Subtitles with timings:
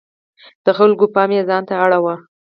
[0.65, 2.15] د خلکو پام یې ځانته اړاوه.